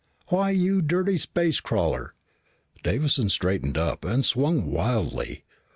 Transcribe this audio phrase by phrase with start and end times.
[0.29, 2.15] "Why, you dirty space crawler"
[2.83, 5.43] Davison straightened up and swung wildly.